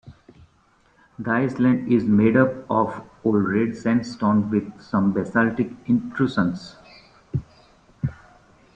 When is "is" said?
1.93-2.03